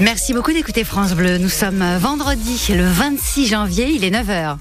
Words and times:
Merci 0.00 0.32
beaucoup 0.32 0.52
d'écouter 0.52 0.84
France 0.84 1.14
Bleu. 1.14 1.38
Nous 1.38 1.48
sommes 1.48 1.84
vendredi, 1.98 2.72
le 2.72 2.84
26 2.84 3.48
janvier, 3.48 3.88
il 3.88 4.04
est 4.04 4.10
9h. 4.10 4.56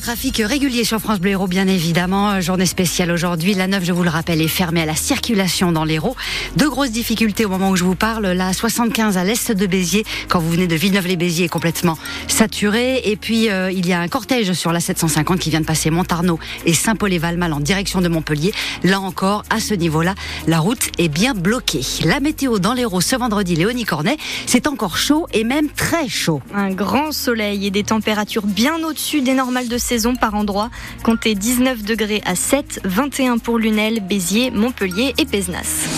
Trafic 0.00 0.42
régulier 0.44 0.84
sur 0.84 1.00
France 1.00 1.18
Bleu 1.18 1.36
bien 1.48 1.66
évidemment. 1.66 2.40
Journée 2.40 2.66
spéciale 2.66 3.10
aujourd'hui. 3.10 3.54
La 3.54 3.66
9, 3.66 3.84
je 3.84 3.92
vous 3.92 4.02
le 4.02 4.10
rappelle, 4.10 4.40
est 4.40 4.48
fermée 4.48 4.82
à 4.82 4.86
la 4.86 4.94
circulation 4.94 5.72
dans 5.72 5.84
l'Hérault. 5.84 6.14
De 6.56 6.66
grosses 6.66 6.90
difficultés 6.90 7.44
au 7.44 7.48
moment 7.48 7.70
où 7.70 7.76
je 7.76 7.84
vous 7.84 7.94
parle. 7.94 8.26
La 8.26 8.52
75 8.52 9.16
à 9.16 9.24
l'est 9.24 9.50
de 9.50 9.66
Béziers, 9.66 10.04
quand 10.28 10.38
vous 10.40 10.50
venez 10.50 10.66
de 10.66 10.76
Villeneuve-les-Béziers, 10.76 11.46
est 11.46 11.48
complètement 11.48 11.98
saturée. 12.28 13.02
Et 13.04 13.16
puis, 13.16 13.50
euh, 13.50 13.72
il 13.72 13.86
y 13.86 13.92
a 13.92 14.00
un 14.00 14.08
cortège 14.08 14.52
sur 14.52 14.72
la 14.72 14.80
750 14.80 15.38
qui 15.38 15.50
vient 15.50 15.60
de 15.60 15.66
passer 15.66 15.90
Montarno 15.90 16.38
et 16.64 16.74
Saint-Paul-et-Valmal 16.74 17.52
en 17.52 17.60
direction 17.60 18.00
de 18.00 18.08
Montpellier. 18.08 18.52
Là 18.84 19.00
encore, 19.00 19.44
à 19.50 19.60
ce 19.60 19.74
niveau-là, 19.74 20.14
la 20.46 20.60
route 20.60 20.90
est 20.98 21.08
bien 21.08 21.34
bloquée. 21.34 21.82
La 22.04 22.20
météo 22.20 22.58
dans 22.58 22.74
l'Hérault 22.74 23.00
ce 23.00 23.16
vendredi, 23.16 23.56
Léonie 23.56 23.84
Cornet, 23.84 24.16
c'est 24.46 24.66
encore 24.66 24.96
chaud 24.96 25.26
et 25.32 25.44
même 25.44 25.68
très 25.70 26.08
chaud. 26.08 26.40
Un 26.54 26.70
grand 26.70 27.12
soleil 27.12 27.66
et 27.66 27.70
des 27.70 27.84
températures 27.84 28.46
bien 28.46 28.82
au-dessus 28.84 29.22
des 29.22 29.34
normales 29.34 29.68
de 29.68 29.78
saison 29.88 30.14
par 30.14 30.34
endroit. 30.34 30.68
Comptez 31.02 31.34
19 31.34 31.82
degrés 31.82 32.20
à 32.26 32.34
7, 32.34 32.80
21 32.84 33.38
pour 33.38 33.58
Lunel, 33.58 34.00
Béziers, 34.00 34.50
Montpellier 34.50 35.14
et 35.16 35.24
Pézenas. 35.24 35.88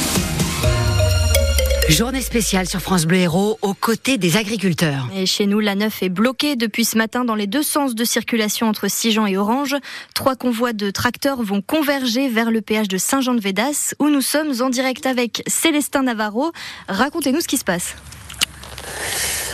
Journée 1.89 2.21
spéciale 2.21 2.69
sur 2.69 2.81
France 2.81 3.05
Bleu 3.05 3.19
Héros 3.19 3.59
aux 3.63 3.75
côtés 3.75 4.17
des 4.17 4.37
agriculteurs. 4.37 5.09
Et 5.13 5.27
chez 5.27 5.47
nous, 5.47 5.59
la 5.59 5.75
9 5.75 6.05
est 6.05 6.09
bloquée 6.09 6.55
depuis 6.55 6.85
ce 6.85 6.97
matin 6.97 7.25
dans 7.25 7.35
les 7.35 7.49
deux 7.49 7.65
sens 7.65 7.97
de 7.97 8.05
circulation 8.05 8.69
entre 8.69 8.87
Sigean 8.87 9.27
et 9.27 9.37
Orange. 9.37 9.75
Trois 10.15 10.37
convois 10.37 10.73
de 10.73 10.93
tracteurs 10.93 11.43
vont 11.43 11.61
converger 11.61 12.29
vers 12.29 12.53
le 12.53 12.61
péage 12.61 12.87
de 12.87 12.97
Saint-Jean-de-Védas 12.97 13.95
où 13.99 14.09
nous 14.09 14.21
sommes 14.21 14.53
en 14.61 14.71
direct 14.71 15.05
avec 15.05 15.43
Célestin 15.49 16.05
Navarro. 16.05 16.53
Racontez-nous 16.89 17.41
ce 17.41 17.49
qui 17.49 17.57
se 17.57 17.65
passe. 17.65 17.97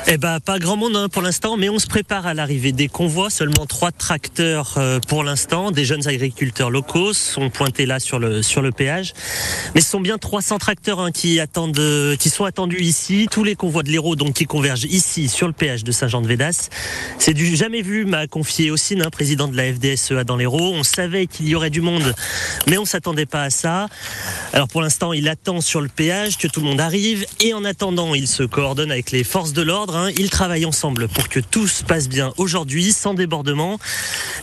Eh 0.08 0.18
ben, 0.18 0.38
pas 0.38 0.60
grand 0.60 0.76
monde 0.76 0.94
hein, 0.94 1.08
pour 1.08 1.20
l'instant, 1.20 1.56
mais 1.56 1.68
on 1.68 1.80
se 1.80 1.88
prépare 1.88 2.28
à 2.28 2.34
l'arrivée 2.34 2.70
des 2.70 2.86
convois. 2.86 3.28
Seulement 3.28 3.66
trois 3.66 3.90
tracteurs 3.90 4.74
euh, 4.76 5.00
pour 5.00 5.24
l'instant. 5.24 5.72
Des 5.72 5.84
jeunes 5.84 6.06
agriculteurs 6.06 6.70
locaux 6.70 7.12
sont 7.12 7.50
pointés 7.50 7.86
là 7.86 7.98
sur 7.98 8.20
le 8.20 8.70
péage. 8.70 9.14
Mais 9.74 9.80
ce 9.80 9.90
sont 9.90 9.98
bien 9.98 10.16
300 10.16 10.58
tracteurs 10.58 11.00
hein, 11.00 11.10
qui 11.10 11.40
attendent, 11.40 11.76
euh, 11.80 12.14
qui 12.14 12.30
sont 12.30 12.44
attendus 12.44 12.82
ici. 12.82 13.26
Tous 13.28 13.42
les 13.42 13.56
convois 13.56 13.82
de 13.82 13.90
l'Hérault 13.90 14.14
donc 14.14 14.34
qui 14.34 14.44
convergent 14.44 14.84
ici 14.84 15.26
sur 15.26 15.48
le 15.48 15.52
péage 15.52 15.82
de 15.82 15.90
Saint-Jean-de-Védas. 15.90 16.68
C'est 17.18 17.34
du 17.34 17.56
jamais 17.56 17.82
vu, 17.82 18.04
m'a 18.04 18.28
confié 18.28 18.70
aussi 18.70 18.96
un 19.00 19.10
président 19.10 19.48
de 19.48 19.56
la 19.56 19.72
FDSEA 19.72 20.22
dans 20.22 20.36
l'Hérault. 20.36 20.72
On 20.72 20.84
savait 20.84 21.26
qu'il 21.26 21.48
y 21.48 21.56
aurait 21.56 21.70
du 21.70 21.80
monde, 21.80 22.14
mais 22.68 22.78
on 22.78 22.84
s'attendait 22.84 23.26
pas 23.26 23.42
à 23.42 23.50
ça. 23.50 23.88
Alors 24.52 24.68
pour 24.68 24.82
l'instant, 24.82 25.12
il 25.12 25.28
attend 25.28 25.60
sur 25.60 25.80
le 25.80 25.88
péage 25.88 26.38
que 26.38 26.46
tout 26.46 26.60
le 26.60 26.66
monde 26.66 26.80
arrive 26.80 27.26
et 27.40 27.54
en 27.54 27.64
attendant, 27.64 28.14
il 28.14 28.28
se 28.28 28.44
coordonne 28.44 28.92
avec 28.92 29.10
les 29.10 29.24
forces 29.24 29.52
de 29.52 29.62
l'ordre 29.62 29.95
ils 30.16 30.30
travaillent 30.30 30.66
ensemble 30.66 31.08
pour 31.08 31.28
que 31.28 31.40
tout 31.40 31.66
se 31.66 31.84
passe 31.84 32.08
bien 32.08 32.32
aujourd'hui, 32.36 32.92
sans 32.92 33.14
débordement. 33.14 33.78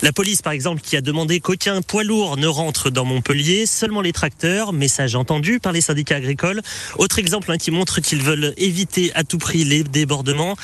La 0.03 0.11
police, 0.11 0.41
par 0.41 0.51
exemple, 0.51 0.81
qui 0.81 0.97
a 0.97 1.01
demandé 1.01 1.39
qu'aucun 1.39 1.81
poids 1.81 2.03
lourd 2.03 2.35
ne 2.35 2.45
rentre 2.45 2.89
dans 2.89 3.05
Montpellier, 3.05 3.65
seulement 3.65 4.01
les 4.01 4.11
tracteurs, 4.11 4.73
message 4.73 5.15
entendu 5.15 5.61
par 5.61 5.71
les 5.71 5.79
syndicats 5.79 6.17
agricoles. 6.17 6.61
Autre 6.97 7.19
exemple 7.19 7.49
hein, 7.49 7.57
qui 7.57 7.71
montre 7.71 8.01
qu'ils 8.01 8.21
veulent 8.21 8.53
éviter 8.57 9.13
à 9.15 9.23
tout 9.23 9.37
prix 9.37 9.63
les 9.63 9.85
débordements. 9.85 10.57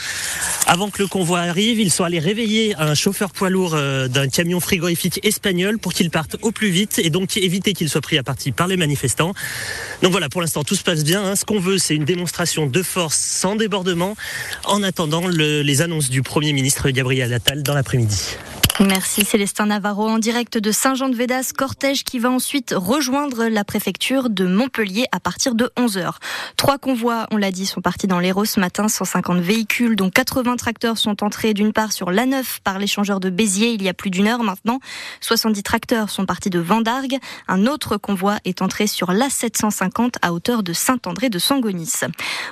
Avant 0.67 0.90
que 0.90 1.02
le 1.02 1.08
convoi 1.08 1.40
arrive, 1.40 1.80
ils 1.80 1.90
sont 1.90 2.04
allés 2.04 2.20
réveiller 2.20 2.76
un 2.80 2.95
chauffeur 2.95 3.32
poids 3.32 3.50
lourd 3.50 3.76
euh, 3.76 4.10
d'un 4.10 4.28
camion 4.28 4.60
frigorifique 4.60 5.22
espagnol 5.23 5.80
pour 5.80 5.94
qu'il 5.94 6.10
parte 6.10 6.36
au 6.42 6.52
plus 6.52 6.70
vite 6.70 7.00
et 7.02 7.10
donc 7.10 7.38
éviter 7.38 7.72
qu'il 7.72 7.88
soit 7.88 8.02
pris 8.02 8.17
à 8.17 8.23
partie 8.23 8.52
par 8.52 8.67
les 8.67 8.76
manifestants. 8.76 9.34
Donc 10.02 10.12
voilà, 10.12 10.28
pour 10.28 10.42
l'instant, 10.42 10.66
tout 10.66 10.76
se 10.76 10.84
passe 10.84 11.06
bien. 11.06 11.23
Hein. 11.23 11.38
Ce 11.38 11.45
qu'on 11.45 11.62
veut, 11.62 11.78
c'est 11.78 11.95
une 11.95 12.04
démonstration 12.04 12.67
de 12.67 12.84
force 12.84 13.17
sans 13.17 13.56
débordement 13.56 14.17
en 14.66 14.84
attendant 14.84 15.30
les 15.30 15.82
annonces 15.82 16.10
du 16.10 16.23
Premier 16.23 16.52
ministre 16.52 16.90
Gabriel 16.90 17.34
Attal 17.34 17.64
dans 17.64 17.73
l'après-midi. 17.73 18.36
Merci 18.82 19.26
Célestin 19.26 19.66
Navarro 19.66 20.08
en 20.08 20.20
direct 20.20 20.58
de 20.58 20.72
Saint-Jean-de-Védas, 20.72 21.52
cortège 21.54 22.06
qui 22.06 22.17
va 22.17 22.32
ensuite 22.32 22.73
rejoindre 22.73 23.48
la 23.48 23.66
préfecture 23.66 24.30
de 24.30 24.45
Montpellier 24.45 25.06
à 25.12 25.20
partir 25.20 25.54
de 25.54 25.70
11h. 25.76 26.14
Trois 26.56 26.78
convois, 26.78 27.28
on 27.32 27.36
l'a 27.36 27.52
dit, 27.52 27.66
sont 27.66 27.82
partis 27.82 28.08
dans 28.08 28.20
l'Hérault 28.20 28.45
ce 28.45 28.58
matin, 28.62 28.88
150 28.88 29.39
véhicules 29.42 29.98
dont 29.98 30.10
80 30.10 30.56
tracteurs 30.56 30.98
sont 30.98 31.26
entrés 31.26 31.54
d'une 31.54 31.73
part 31.73 31.92
sur 31.92 32.10
l'A9 32.10 32.60
par 32.64 32.80
l'échangeur 32.80 33.20
de 33.20 33.30
Béziers 33.30 33.73
il 33.73 33.84
y 33.84 33.89
a 33.89 33.94
plus 33.94 34.12
d'une 34.12 34.28
heure 34.28 34.44
maintenant. 34.44 34.80
70 35.20 35.62
tracteurs 35.62 36.10
sont 36.10 36.26
partis 36.26 36.50
de 36.50 36.60
Vendargue. 36.60 37.18
Un 37.50 37.66
autre 37.66 37.98
convoi 37.98 38.38
est 38.45 38.62
entré 38.62 38.88
sur 38.88 39.12
l'A750 39.12 40.14
à 40.22 40.32
hauteur 40.32 40.64
de 40.64 40.72
Saint-André 40.72 41.30
de 41.30 41.38
Sangonis. 41.38 41.92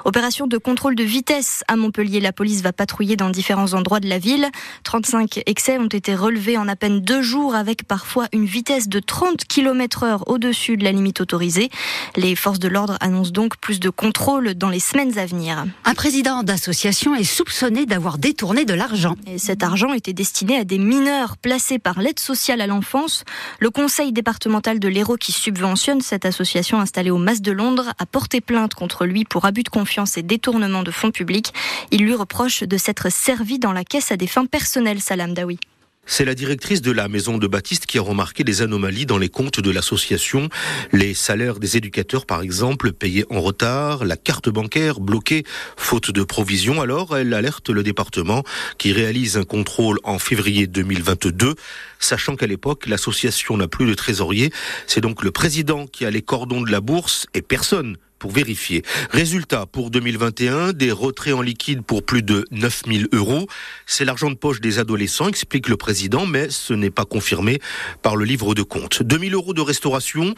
Opération 0.03 0.45
de 0.45 0.57
contrôle 0.57 0.95
de 0.95 1.03
vitesse 1.03 1.63
à 1.69 1.77
Montpellier. 1.77 2.19
La 2.19 2.33
police 2.33 2.63
va 2.63 2.73
patrouiller 2.73 3.15
dans 3.15 3.29
différents 3.29 3.73
endroits 3.73 4.01
de 4.01 4.09
la 4.09 4.19
ville. 4.19 4.49
35 4.83 5.43
excès 5.45 5.77
ont 5.77 5.85
été 5.85 6.16
relevé 6.17 6.57
en 6.57 6.67
à 6.67 6.75
peine 6.75 6.99
deux 6.99 7.21
jours 7.21 7.55
avec 7.55 7.83
parfois 7.83 8.27
une 8.33 8.45
vitesse 8.45 8.89
de 8.89 8.99
30 8.99 9.45
km 9.45 10.03
heure 10.03 10.27
au-dessus 10.27 10.75
de 10.75 10.83
la 10.83 10.91
limite 10.91 11.21
autorisée. 11.21 11.69
Les 12.15 12.35
forces 12.35 12.59
de 12.59 12.67
l'ordre 12.67 12.97
annoncent 12.99 13.31
donc 13.31 13.57
plus 13.57 13.79
de 13.79 13.89
contrôle 13.89 14.53
dans 14.55 14.69
les 14.69 14.79
semaines 14.79 15.17
à 15.17 15.25
venir. 15.25 15.65
Un 15.85 15.93
président 15.93 16.43
d'association 16.43 17.15
est 17.15 17.23
soupçonné 17.23 17.85
d'avoir 17.85 18.17
détourné 18.17 18.65
de 18.65 18.73
l'argent. 18.73 19.15
Et 19.27 19.37
cet 19.37 19.63
argent 19.63 19.93
était 19.93 20.13
destiné 20.13 20.57
à 20.57 20.63
des 20.63 20.79
mineurs 20.79 21.37
placés 21.37 21.79
par 21.79 22.01
l'aide 22.01 22.19
sociale 22.19 22.61
à 22.61 22.67
l'enfance. 22.67 23.23
Le 23.59 23.69
conseil 23.69 24.11
départemental 24.11 24.79
de 24.79 24.87
l'Hérault 24.87 25.17
qui 25.17 25.31
subventionne 25.31 26.01
cette 26.01 26.25
association 26.25 26.79
installée 26.79 27.11
au 27.11 27.17
Mas 27.17 27.41
de 27.41 27.51
Londres 27.51 27.93
a 27.99 28.05
porté 28.05 28.41
plainte 28.41 28.73
contre 28.73 29.05
lui 29.05 29.23
pour 29.23 29.45
abus 29.45 29.63
de 29.63 29.69
confiance 29.69 30.17
et 30.17 30.23
détournement 30.23 30.83
de 30.83 30.91
fonds 30.91 31.11
publics. 31.11 31.53
Il 31.91 32.03
lui 32.03 32.13
reproche 32.13 32.63
de 32.63 32.77
s'être 32.77 33.11
servi 33.11 33.59
dans 33.59 33.73
la 33.73 33.83
caisse 33.83 34.11
à 34.11 34.17
des 34.17 34.27
fins 34.27 34.45
personnelles, 34.45 35.01
Salam 35.01 35.33
Dawi. 35.33 35.59
C'est 36.09 36.23
la 36.23 36.35
directrice 36.35 36.81
de 36.81 36.91
la 36.91 37.09
maison 37.09 37.37
de 37.37 37.47
Baptiste 37.47 37.85
qui 37.85 37.97
a 37.97 38.01
remarqué 38.01 38.45
des 38.45 38.61
anomalies 38.61 39.05
dans 39.05 39.17
les 39.17 39.27
comptes 39.27 39.59
de 39.59 39.69
l'association. 39.69 40.47
Les 40.93 41.13
salaires 41.13 41.59
des 41.59 41.75
éducateurs, 41.75 42.25
par 42.25 42.41
exemple, 42.41 42.93
payés 42.93 43.25
en 43.29 43.41
retard, 43.41 44.05
la 44.05 44.15
carte 44.15 44.47
bancaire 44.47 45.01
bloquée, 45.01 45.43
faute 45.75 46.11
de 46.11 46.23
provision. 46.23 46.81
Alors, 46.81 47.17
elle 47.17 47.33
alerte 47.33 47.69
le 47.69 47.83
département 47.83 48.43
qui 48.77 48.93
réalise 48.93 49.37
un 49.37 49.43
contrôle 49.43 49.99
en 50.05 50.17
février 50.17 50.65
2022, 50.65 51.55
sachant 51.99 52.37
qu'à 52.37 52.47
l'époque, 52.47 52.87
l'association 52.87 53.57
n'a 53.57 53.67
plus 53.67 53.85
de 53.85 53.93
trésorier. 53.93 54.53
C'est 54.87 55.01
donc 55.01 55.23
le 55.23 55.31
président 55.31 55.87
qui 55.87 56.05
a 56.05 56.09
les 56.09 56.21
cordons 56.21 56.61
de 56.61 56.71
la 56.71 56.79
bourse 56.79 57.27
et 57.33 57.41
personne 57.41 57.97
pour 58.19 58.31
vérifier. 58.31 58.83
Résultat, 59.11 59.65
pour 59.65 59.91
2021, 59.91 60.73
des 60.73 60.91
retraits 60.91 61.33
en 61.33 61.41
liquide 61.41 61.81
pour 61.81 62.03
plus 62.03 62.23
de 62.23 62.45
9000 62.51 63.09
euros. 63.13 63.47
C'est 63.85 64.05
l'argent 64.05 64.29
de 64.29 64.35
poche 64.35 64.61
des 64.61 64.79
adolescents, 64.79 65.27
explique 65.27 65.69
le 65.69 65.77
président, 65.77 66.25
mais 66.25 66.49
ce 66.49 66.73
n'est 66.73 66.89
pas 66.89 67.05
confirmé 67.05 67.59
par 68.01 68.15
le 68.15 68.25
livre 68.25 68.55
de 68.55 68.63
compte. 68.63 69.03
2000 69.03 69.33
euros 69.33 69.53
de 69.53 69.61
restauration, 69.61 70.35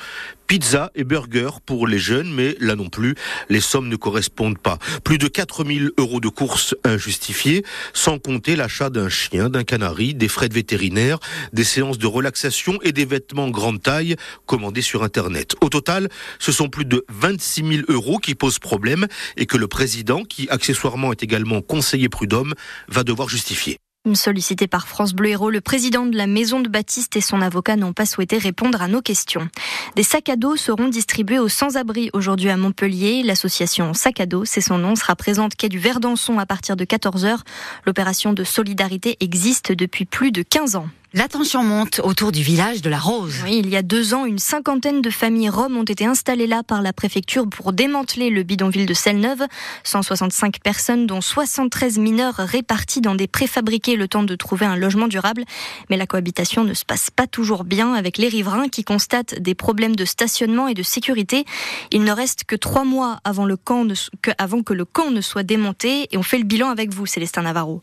pizza 0.48 0.92
et 0.96 1.04
burger 1.04 1.50
pour 1.66 1.88
les 1.88 2.00
jeunes, 2.00 2.34
mais 2.34 2.56
là 2.60 2.76
non 2.76 2.90
plus, 2.90 3.16
les 3.50 3.62
sommes 3.62 3.88
ne 3.88 3.96
correspondent 3.96 4.58
pas. 4.58 4.80
Plus 5.04 5.18
de 5.18 5.28
4000 5.28 5.92
euros 5.98 6.20
de 6.20 6.30
courses 6.30 6.76
injustifiées, 6.84 7.64
sans 7.94 8.20
compter 8.20 8.56
l'achat 8.56 8.90
d'un 8.90 9.10
chien, 9.10 9.50
d'un 9.50 9.64
canari, 9.64 10.14
des 10.14 10.28
frais 10.28 10.50
de 10.50 10.54
vétérinaire, 10.54 11.20
des 11.54 11.64
séances 11.64 11.98
de 11.98 12.08
relaxation 12.08 12.80
et 12.82 12.92
des 12.92 13.06
vêtements 13.06 13.50
grande 13.50 13.82
taille 13.82 14.16
commandés 14.46 14.82
sur 14.82 15.04
Internet. 15.04 15.56
Au 15.62 15.70
total, 15.70 16.10
ce 16.40 16.52
sont 16.52 16.70
plus 16.70 16.86
de 16.86 17.06
26 17.10 17.62
000 17.62 17.69
000 17.69 17.84
euros 17.88 18.18
qui 18.18 18.35
posent 18.35 18.59
problème 18.59 19.07
et 19.38 19.46
que 19.46 19.57
le 19.57 19.68
président, 19.68 20.24
qui 20.24 20.50
accessoirement 20.50 21.12
est 21.12 21.24
également 21.24 21.62
conseiller 21.62 22.09
prud'homme, 22.09 22.53
va 22.88 23.03
devoir 23.03 23.30
justifier. 23.30 23.78
Sollicité 24.13 24.68
par 24.68 24.88
France 24.88 25.13
Bleu 25.13 25.30
Héros, 25.30 25.50
le 25.50 25.62
président 25.62 26.06
de 26.06 26.18
la 26.18 26.25
maison 26.25 26.62
de 26.62 26.69
Baptiste 26.69 27.16
et 27.18 27.22
son 27.22 27.41
avocat 27.41 27.75
n'ont 27.75 27.94
pas 27.94 28.06
souhaité 28.06 28.38
répondre 28.38 28.81
à 28.81 28.88
nos 28.88 29.02
questions. 29.02 29.50
Des 29.96 30.03
sacs 30.03 30.30
à 30.30 30.35
dos 30.35 30.56
seront 30.56 30.88
distribués 30.88 31.38
aux 31.38 31.50
sans-abri 31.50 32.09
aujourd'hui 32.13 32.50
à 32.50 32.57
Montpellier. 32.57 33.24
L'association 33.24 33.94
Sac 33.94 34.22
à 34.22 34.25
dos, 34.25 34.45
c'est 34.45 34.62
son 34.62 34.77
nom, 34.77 34.95
sera 34.95 35.15
présente 35.15 35.56
quai 35.56 35.68
du 35.68 35.80
Verdançon 35.80 36.39
à 36.39 36.45
partir 36.45 36.75
de 36.75 36.86
14h. 36.86 37.39
L'opération 37.86 38.33
de 38.33 38.44
solidarité 38.44 39.18
existe 39.19 39.74
depuis 39.74 40.06
plus 40.06 40.31
de 40.31 40.44
15 40.44 40.77
ans. 40.77 40.88
L'attention 41.16 41.64
monte 41.64 42.02
autour 42.04 42.32
du 42.32 42.44
village 42.44 42.84
de 42.84 42.90
la 42.90 43.00
Rose. 43.00 43.38
Oui, 43.44 43.62
il 43.64 43.70
y 43.72 43.76
a 43.76 43.82
deux 43.82 44.14
ans, 44.14 44.26
une 44.26 44.38
cinquantaine 44.38 45.02
de 45.02 45.10
familles 45.10 45.50
roms 45.50 45.76
ont 45.76 45.84
été 45.84 46.06
installées 46.06 46.46
là 46.46 46.62
par 46.62 46.84
la 46.84 46.94
préfecture 46.94 47.50
pour 47.50 47.74
démanteler 47.74 48.30
le 48.30 48.44
bidonville 48.44 48.86
de 48.86 48.94
Selle-Neuve. 48.94 49.42
165 49.84 50.60
personnes, 50.60 51.08
dont 51.08 51.20
73 51.20 51.98
mineurs 51.98 52.36
répartis 52.36 53.02
dans 53.02 53.16
des 53.16 53.26
préfabriqués 53.26 53.96
le 53.96 54.08
temps 54.08 54.22
de 54.22 54.36
trouver 54.36 54.68
un 54.68 54.76
logement 54.76 55.08
durable. 55.08 55.46
Mais 55.90 55.98
la 55.98 56.06
cohabitation 56.06 56.64
ne 56.64 56.76
se 56.76 56.86
passe 56.86 57.10
pas 57.10 57.26
toujours 57.26 57.64
bien 57.64 57.94
avec 57.94 58.20
les 58.20 58.28
riverains 58.28 58.70
qui 58.70 58.84
constatent 58.84 59.34
des 59.42 59.56
problèmes 59.56 59.96
de 59.96 60.06
stationnement 60.06 60.68
et 60.68 60.76
de 60.76 60.84
sécurité. 60.84 61.44
Il 61.90 62.04
ne 62.04 62.12
reste 62.12 62.44
que 62.44 62.56
trois 62.56 62.84
mois 62.84 63.20
avant, 63.24 63.46
le 63.46 63.58
camp 63.58 63.88
que, 64.22 64.30
avant 64.38 64.62
que 64.62 64.74
le 64.74 64.86
camp 64.86 65.10
ne 65.10 65.22
soit 65.22 65.42
démonté 65.42 66.08
et 66.12 66.18
on 66.18 66.24
fait 66.24 66.38
le 66.38 66.44
bilan 66.44 66.70
avec 66.70 66.94
vous, 66.94 67.08
Célestin 67.08 67.42
Navarro. 67.42 67.82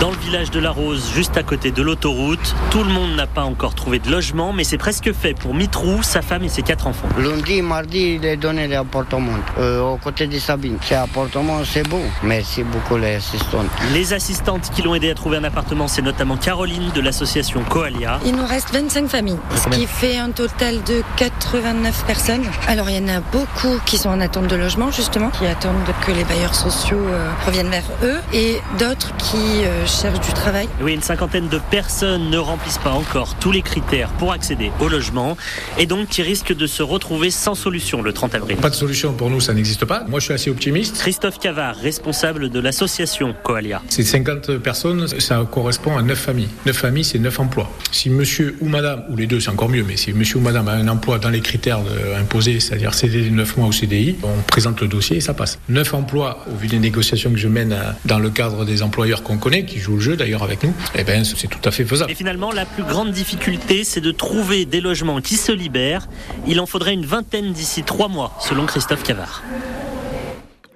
Dans 0.00 0.10
le 0.10 0.16
village 0.18 0.50
de 0.50 0.60
la 0.60 0.72
Rose, 0.72 1.10
juste 1.14 1.38
à 1.38 1.42
côté 1.42 1.70
de 1.70 1.80
l'autoroute, 1.80 2.54
tout 2.70 2.84
le 2.84 2.90
monde 2.90 3.14
n'a 3.16 3.26
pas 3.26 3.44
encore 3.44 3.74
trouvé 3.74 3.98
de 3.98 4.10
logement, 4.10 4.52
mais 4.52 4.62
c'est 4.62 4.76
presque 4.76 5.10
fait 5.14 5.32
pour 5.32 5.54
Mitrou, 5.54 6.02
sa 6.02 6.20
femme 6.20 6.44
et 6.44 6.50
ses 6.50 6.60
quatre 6.60 6.86
enfants. 6.86 7.08
Lundi, 7.18 7.62
mardi, 7.62 8.18
il 8.20 8.26
est 8.26 8.36
donné 8.36 8.68
l'appartement 8.68 9.32
euh, 9.58 9.80
aux 9.80 9.96
côtés 9.96 10.26
de 10.26 10.38
Sabine. 10.38 10.76
C'est 10.82 10.96
appartement, 10.96 11.64
c'est 11.64 11.88
beau. 11.88 12.02
Merci 12.22 12.62
beaucoup 12.62 12.98
les 12.98 13.14
assistantes. 13.14 13.68
Les 13.94 14.12
assistantes 14.12 14.70
qui 14.70 14.82
l'ont 14.82 14.94
aidé 14.94 15.10
à 15.10 15.14
trouver 15.14 15.38
un 15.38 15.44
appartement, 15.44 15.88
c'est 15.88 16.02
notamment 16.02 16.36
Caroline 16.36 16.90
de 16.94 17.00
l'association 17.00 17.62
Coalia. 17.62 18.20
Il 18.26 18.36
nous 18.36 18.46
reste 18.46 18.74
25 18.74 19.08
familles, 19.08 19.38
ce 19.56 19.68
qui 19.70 19.86
fait 19.86 20.18
un 20.18 20.30
total 20.30 20.82
de 20.82 21.02
89 21.16 22.04
personnes. 22.04 22.44
Alors 22.68 22.90
il 22.90 22.96
y 22.96 23.02
en 23.02 23.16
a 23.16 23.20
beaucoup 23.20 23.80
qui 23.86 23.96
sont 23.96 24.10
en 24.10 24.20
attente 24.20 24.48
de 24.48 24.56
logement 24.56 24.90
justement, 24.90 25.30
qui 25.30 25.46
attendent 25.46 25.74
que 26.04 26.12
les 26.12 26.24
bailleurs 26.24 26.54
sociaux 26.54 26.98
euh, 26.98 27.30
reviennent 27.46 27.70
vers 27.70 27.84
eux, 28.02 28.18
et 28.34 28.60
d'autres 28.78 29.16
qui 29.16 29.64
euh, 29.64 29.85
cherchent 29.86 30.20
du 30.20 30.32
travail. 30.32 30.68
Oui, 30.80 30.94
une 30.94 31.02
cinquantaine 31.02 31.48
de 31.48 31.58
personnes 31.70 32.30
ne 32.30 32.38
remplissent 32.38 32.78
pas 32.78 32.92
encore 32.92 33.36
tous 33.38 33.52
les 33.52 33.62
critères 33.62 34.08
pour 34.18 34.32
accéder 34.32 34.70
au 34.80 34.88
logement, 34.88 35.36
et 35.78 35.86
donc 35.86 36.08
qui 36.08 36.22
risquent 36.22 36.54
de 36.54 36.66
se 36.66 36.82
retrouver 36.82 37.30
sans 37.30 37.54
solution 37.54 38.02
le 38.02 38.12
30 38.12 38.34
avril. 38.34 38.56
Pas 38.56 38.70
de 38.70 38.74
solution 38.74 39.12
pour 39.12 39.30
nous, 39.30 39.40
ça 39.40 39.54
n'existe 39.54 39.84
pas. 39.84 40.04
Moi, 40.08 40.20
je 40.20 40.26
suis 40.26 40.34
assez 40.34 40.50
optimiste. 40.50 40.98
Christophe 40.98 41.38
Cavard, 41.38 41.76
responsable 41.76 42.50
de 42.50 42.60
l'association 42.60 43.34
Coalia. 43.42 43.82
Ces 43.88 44.02
50 44.02 44.58
personnes, 44.58 45.06
ça 45.06 45.46
correspond 45.50 45.96
à 45.96 46.02
9 46.02 46.18
familles. 46.18 46.48
9 46.66 46.76
familles, 46.76 47.04
c'est 47.04 47.18
9 47.18 47.40
emplois. 47.40 47.70
Si 47.92 48.10
monsieur 48.10 48.56
ou 48.60 48.68
madame, 48.68 49.04
ou 49.08 49.16
les 49.16 49.26
deux, 49.26 49.40
c'est 49.40 49.50
encore 49.50 49.68
mieux, 49.68 49.84
mais 49.84 49.96
si 49.96 50.12
monsieur 50.12 50.38
ou 50.38 50.42
madame 50.42 50.68
a 50.68 50.72
un 50.72 50.88
emploi 50.88 51.18
dans 51.18 51.30
les 51.30 51.40
critères 51.40 51.80
imposés, 52.18 52.60
c'est-à-dire 52.60 52.94
CDD 52.94 53.30
9 53.30 53.56
mois 53.56 53.68
ou 53.68 53.72
CDI, 53.72 54.16
on 54.22 54.42
présente 54.42 54.80
le 54.80 54.88
dossier 54.88 55.18
et 55.18 55.20
ça 55.20 55.34
passe. 55.34 55.58
9 55.68 55.94
emplois, 55.94 56.44
au 56.52 56.56
vu 56.56 56.66
des 56.66 56.78
négociations 56.78 57.30
que 57.30 57.38
je 57.38 57.48
mène 57.48 57.76
dans 58.04 58.18
le 58.18 58.30
cadre 58.30 58.64
des 58.64 58.82
employeurs 58.82 59.22
qu'on 59.22 59.38
connaît, 59.38 59.64
qui 59.64 59.75
jouent 59.80 59.96
le 59.96 60.00
jeu 60.00 60.16
d'ailleurs 60.16 60.42
avec 60.42 60.62
nous, 60.62 60.74
eh 60.94 61.04
ben, 61.04 61.24
c'est 61.24 61.48
tout 61.48 61.60
à 61.64 61.70
fait 61.70 61.84
faisable. 61.84 62.10
Et 62.10 62.14
finalement, 62.14 62.52
la 62.52 62.66
plus 62.66 62.82
grande 62.84 63.12
difficulté, 63.12 63.84
c'est 63.84 64.00
de 64.00 64.10
trouver 64.10 64.64
des 64.64 64.80
logements 64.80 65.20
qui 65.20 65.36
se 65.36 65.52
libèrent. 65.52 66.08
Il 66.46 66.60
en 66.60 66.66
faudrait 66.66 66.94
une 66.94 67.06
vingtaine 67.06 67.52
d'ici 67.52 67.82
3 67.82 68.08
mois, 68.08 68.36
selon 68.40 68.66
Christophe 68.66 69.02
Cavard. 69.02 69.42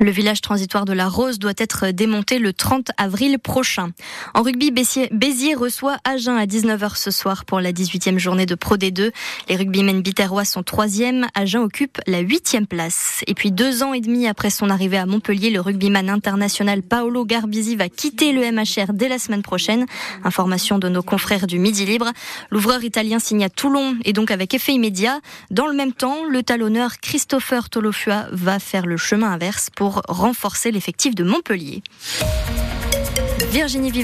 Le 0.02 0.10
village 0.10 0.40
transitoire 0.40 0.86
de 0.86 0.94
la 0.94 1.08
Rose 1.08 1.38
doit 1.38 1.52
être 1.58 1.90
démonté 1.90 2.38
le 2.38 2.54
30 2.54 2.90
avril 2.96 3.38
prochain. 3.38 3.90
En 4.32 4.40
rugby, 4.40 4.70
Béziers, 4.70 5.54
reçoit 5.54 5.98
Agen 6.04 6.38
à 6.38 6.46
19h 6.46 6.96
ce 6.96 7.10
soir 7.10 7.44
pour 7.44 7.60
la 7.60 7.70
18e 7.70 8.16
journée 8.16 8.46
de 8.46 8.54
Pro 8.54 8.78
D2. 8.78 9.12
Les 9.50 9.56
rugbymen 9.56 10.00
biterrois 10.00 10.46
sont 10.46 10.62
troisième. 10.62 11.26
Agen 11.34 11.60
occupe 11.60 11.98
la 12.06 12.20
huitième 12.20 12.66
place. 12.66 13.22
Et 13.26 13.34
puis 13.34 13.52
deux 13.52 13.82
ans 13.82 13.92
et 13.92 14.00
demi 14.00 14.26
après 14.26 14.48
son 14.48 14.70
arrivée 14.70 14.96
à 14.96 15.04
Montpellier, 15.04 15.50
le 15.50 15.60
rugbyman 15.60 16.08
international 16.08 16.80
Paolo 16.80 17.26
Garbisi 17.26 17.76
va 17.76 17.90
quitter 17.90 18.32
le 18.32 18.50
MHR 18.50 18.94
dès 18.94 19.10
la 19.10 19.18
semaine 19.18 19.42
prochaine. 19.42 19.84
Information 20.24 20.78
de 20.78 20.88
nos 20.88 21.02
confrères 21.02 21.46
du 21.46 21.58
Midi 21.58 21.84
Libre. 21.84 22.10
L'ouvreur 22.50 22.82
italien 22.84 23.18
signe 23.18 23.44
à 23.44 23.50
Toulon 23.50 23.98
et 24.06 24.14
donc 24.14 24.30
avec 24.30 24.54
effet 24.54 24.72
immédiat. 24.72 25.20
Dans 25.50 25.66
le 25.66 25.74
même 25.74 25.92
temps, 25.92 26.24
le 26.24 26.42
talonneur 26.42 27.00
Christopher 27.02 27.68
Tolofua 27.68 28.28
va 28.32 28.58
faire 28.58 28.86
le 28.86 28.96
chemin 28.96 29.32
inverse 29.32 29.68
renforcer 30.08 30.70
l'effectif 30.70 31.14
de 31.14 31.24
Montpellier. 31.24 31.82